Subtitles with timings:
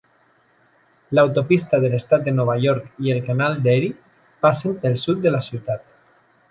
[1.17, 3.97] L'autopista de l'estat de Nova York i el canal d'Erie
[4.47, 5.91] passen pel sud de la ciutat.